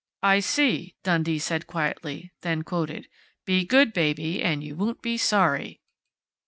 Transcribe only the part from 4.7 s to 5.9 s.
won't be sorry!'"